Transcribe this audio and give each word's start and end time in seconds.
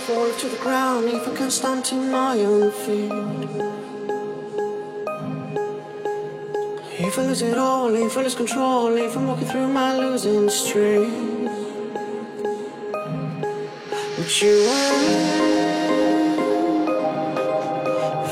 fall 0.00 0.32
to 0.32 0.48
the 0.48 0.56
ground 0.56 1.06
if 1.08 1.28
I 1.28 1.36
can't 1.36 1.52
stand 1.52 1.84
to 1.86 1.94
my 1.94 2.38
own 2.38 2.70
feet. 2.70 3.12
If 7.06 7.18
I 7.18 7.22
lose 7.26 7.42
it 7.42 7.58
all, 7.58 7.94
if 7.94 8.16
I 8.16 8.22
lose 8.22 8.34
control, 8.34 8.96
if 8.96 9.14
I'm 9.16 9.26
walking 9.26 9.48
through 9.48 9.68
my 9.68 9.96
losing 9.96 10.48
streak, 10.48 11.10
would 14.16 14.32
you 14.40 14.54
wait 14.68 15.20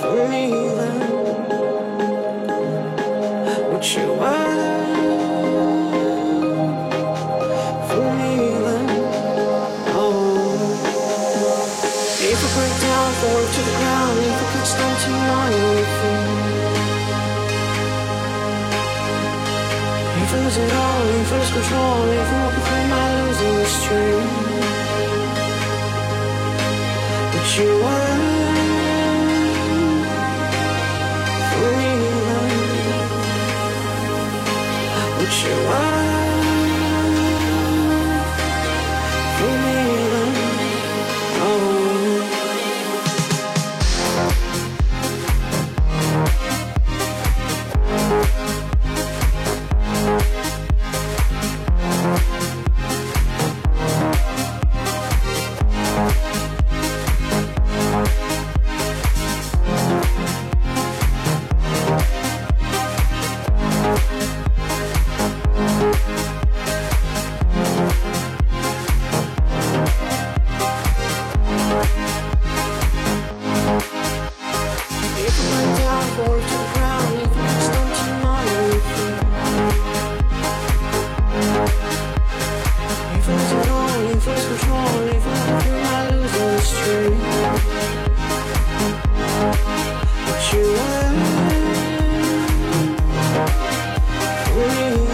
for 0.00 0.28
me 0.32 0.44
then? 0.78 0.98
Would 3.72 3.86
you 3.94 4.12
wait 4.14 4.47
control, 21.60 22.02
I'm 22.22 22.30
walking 22.40 22.62
through 22.66 22.86
my 22.88 23.06
losing 23.20 23.66
streak, 23.66 24.28
would 27.34 27.48
you 27.56 28.07
you. 94.68 95.07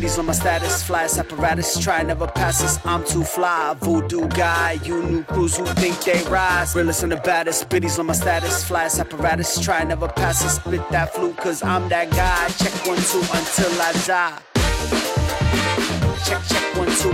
Baddest, 0.00 0.18
on 0.18 0.26
my 0.26 0.32
status. 0.32 0.82
Flyest 0.82 1.18
apparatus, 1.18 1.78
try 1.78 2.02
never 2.02 2.26
passes. 2.26 2.78
I'm 2.84 3.04
too 3.04 3.24
fly, 3.24 3.74
voodoo 3.80 4.28
guy. 4.28 4.78
You 4.84 5.02
new 5.02 5.22
crews 5.24 5.56
who 5.56 5.64
think 5.64 5.98
they 6.04 6.22
rise. 6.28 6.74
Realest 6.74 7.02
and 7.02 7.12
the 7.12 7.16
baddest, 7.16 7.68
biddies 7.68 7.98
on 7.98 8.06
my 8.06 8.12
status. 8.12 8.64
Flyest 8.68 9.00
apparatus, 9.00 9.58
try 9.60 9.84
never 9.84 10.08
passes. 10.08 10.56
Split 10.56 10.86
that 10.90 11.14
flu, 11.14 11.32
cause 11.34 11.62
I'm 11.62 11.88
that 11.88 12.10
guy. 12.10 12.48
Check 12.58 12.74
one, 12.86 12.98
two 12.98 13.20
until 13.20 13.72
I 13.80 13.92
die. 14.06 14.38
Check, 16.26 16.42
check 16.50 16.76
one, 16.76 16.90
two. 17.00 17.12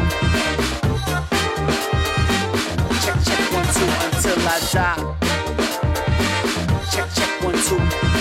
Check, 3.05 3.19
check 3.27 3.53
one, 3.53 3.69
two 3.77 3.89
until 4.07 4.39
I 4.49 4.59
die. 4.73 4.99
Check, 6.91 7.09
check 7.15 7.43
one, 7.45 7.59
two. 7.63 8.12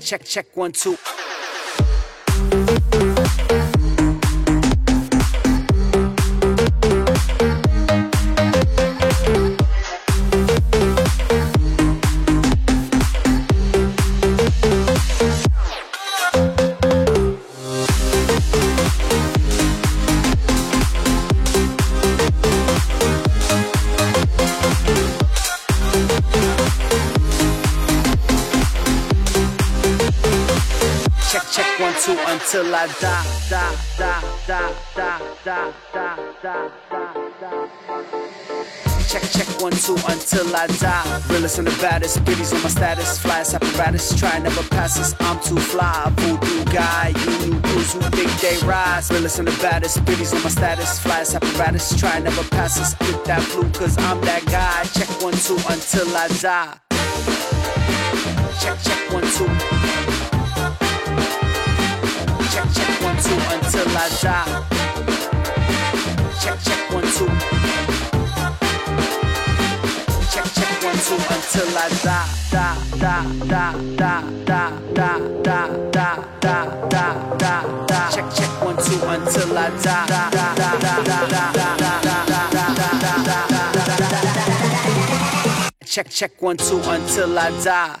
Check, 0.00 0.24
check 0.24 0.46
one, 0.54 0.72
two. 0.72 0.96
Two 32.06 32.12
until 32.12 32.72
I 32.72 32.86
die, 33.00 33.26
die, 33.50 33.76
die, 33.98 34.22
die, 34.46 34.74
die, 34.94 35.20
die, 35.44 35.72
die, 35.92 36.22
die, 36.40 36.70
die, 36.92 37.18
die. 37.40 37.68
Check, 39.08 39.22
check 39.22 39.48
one, 39.60 39.72
two 39.72 39.98
until 40.06 40.54
I 40.54 40.68
die. 40.78 41.22
Realest 41.28 41.58
and 41.58 41.66
the 41.66 41.76
baddest, 41.82 42.24
biddies 42.24 42.52
on 42.52 42.62
my 42.62 42.68
status. 42.68 43.18
Flyest 43.18 43.54
apparatus, 43.54 44.16
try 44.16 44.38
never 44.38 44.62
passes. 44.68 45.16
I'm 45.18 45.40
too 45.40 45.56
fly, 45.56 46.12
voodoo 46.14 46.64
guy. 46.66 47.12
You 47.18 47.50
new 47.50 47.60
crews 47.62 47.94
who 47.94 48.00
think 48.14 48.30
they 48.40 48.56
rise. 48.64 49.10
Realest 49.10 49.40
and 49.40 49.48
the 49.48 49.58
baddest, 49.60 50.04
biddies 50.04 50.32
on 50.32 50.44
my 50.44 50.48
status. 50.50 51.00
Flyest 51.00 51.34
apparatus, 51.34 51.98
try 51.98 52.20
never 52.20 52.44
passes. 52.50 52.90
Split 52.90 53.24
that 53.24 53.42
flu, 53.42 53.68
cause 53.70 53.98
I'm 53.98 54.20
that 54.20 54.44
guy. 54.46 54.84
Check 54.94 55.10
one, 55.20 55.34
two 55.34 55.58
until 55.68 56.06
I 56.16 56.28
die. 56.38 56.78
Check, 58.60 58.78
check 58.84 59.12
one, 59.12 59.26
two. 59.32 59.75
I 63.98 64.08
die. 64.20 64.44
Check, 66.40 66.58
check 66.60 66.92
one, 66.92 67.08
two. 67.16 67.26
Check, 70.30 70.46
check 70.52 70.72
one, 70.84 70.98
two 71.00 71.16
until 71.32 71.72
I 71.76 71.88
die. 72.04 72.26
Die, 72.52 72.76
die, 72.98 73.24
die, 73.48 73.72
die, 73.96 74.20
die, 74.44 74.70
die, 74.92 75.16
die, 75.42 75.64
die, 75.92 76.12
die, 76.40 76.62
die, 76.90 77.10
die, 77.38 77.62
die. 77.88 78.10
Check, 78.12 78.28
check 78.34 78.52
one, 78.62 78.76
two 78.76 78.98
until 79.08 79.56
I 79.56 79.70
die. 79.82 80.06
Die, 80.06 80.30
die, 80.30 80.56
die, 80.56 81.00
die, 81.04 81.24
die, 81.26 81.46
die, 81.46 81.96
die, 81.96 82.44
die, 82.52 82.70
die, 82.76 83.24
die, 83.24 83.40
die. 83.40 83.66
Check, 85.86 86.08
check 86.10 86.42
one, 86.42 86.58
two 86.58 86.80
until 86.84 87.38
I 87.38 87.50
die. 87.64 88.00